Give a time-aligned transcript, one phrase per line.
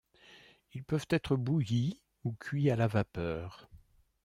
[0.73, 3.69] Ils peuvent être bouillis ou cuits à la vapeur.